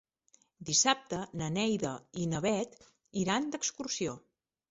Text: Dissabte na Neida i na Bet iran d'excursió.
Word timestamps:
Dissabte 0.69 1.19
na 1.41 1.49
Neida 1.57 1.91
i 2.23 2.25
na 2.33 2.41
Bet 2.47 2.75
iran 3.25 3.49
d'excursió. 3.57 4.19